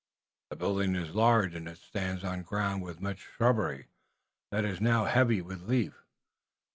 The 0.49 0.55
building 0.55 0.95
is 0.95 1.13
large, 1.13 1.53
and 1.53 1.67
it 1.67 1.77
stands 1.77 2.23
on 2.23 2.41
ground 2.41 2.81
with 2.81 3.01
much 3.01 3.19
shrubbery 3.19 3.85
that 4.49 4.65
is 4.65 4.81
now 4.81 5.05
heavy 5.05 5.43
with 5.43 5.69
leaf. 5.69 5.93